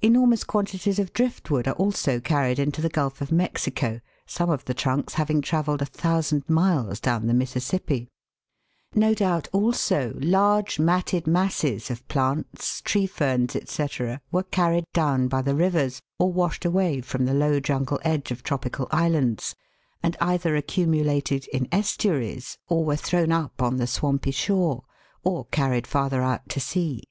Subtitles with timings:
[0.00, 4.64] Enormous quantities of drift wood are also carried into the Gulf of Mexico, some of
[4.64, 8.08] the trunks having travelled 1,000 miles down the Mississippi.
[8.94, 13.86] No doubt also large matted masses of plants, tree ferns, &c,
[14.32, 18.42] were carried down by the rivers or washed away from the low jungle edge of
[18.42, 19.54] tropical islands,
[20.02, 24.84] and either accumulated in estuaries or were thrown up on the swampy shore
[25.22, 27.04] or carried farther out to sea.